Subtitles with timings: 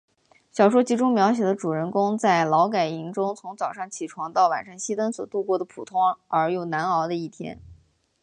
[0.51, 7.59] 小说集中描写了主人公在劳改营中从早上起床到晚上熄灯所度过的普通而又难熬的一天。